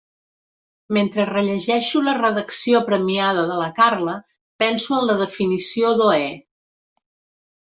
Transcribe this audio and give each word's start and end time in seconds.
Mentre 0.95 1.25
rellegeixo 1.29 2.01
la 2.07 2.15
redacció 2.19 2.81
premiada 2.87 3.43
de 3.51 3.59
la 3.59 3.69
Carla 3.81 4.17
penso 4.65 4.99
en 5.01 5.07
la 5.11 5.19
definició 5.21 5.93
d'Oé. 6.03 6.27